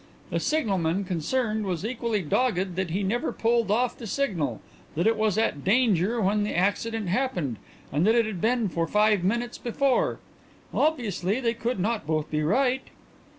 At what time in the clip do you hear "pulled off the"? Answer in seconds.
3.31-4.07